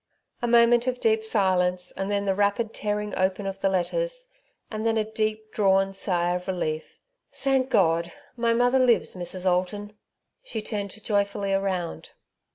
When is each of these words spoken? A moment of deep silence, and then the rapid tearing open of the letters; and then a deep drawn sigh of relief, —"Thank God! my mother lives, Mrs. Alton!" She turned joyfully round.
A 0.41 0.47
moment 0.47 0.87
of 0.87 0.99
deep 0.99 1.23
silence, 1.23 1.91
and 1.91 2.09
then 2.09 2.25
the 2.25 2.33
rapid 2.33 2.73
tearing 2.73 3.13
open 3.15 3.45
of 3.45 3.59
the 3.59 3.69
letters; 3.69 4.29
and 4.71 4.83
then 4.83 4.97
a 4.97 5.03
deep 5.03 5.51
drawn 5.51 5.93
sigh 5.93 6.33
of 6.35 6.47
relief, 6.47 6.97
—"Thank 7.43 7.69
God! 7.69 8.11
my 8.35 8.51
mother 8.51 8.79
lives, 8.79 9.13
Mrs. 9.13 9.45
Alton!" 9.47 9.93
She 10.43 10.59
turned 10.63 11.03
joyfully 11.03 11.53
round. 11.53 12.13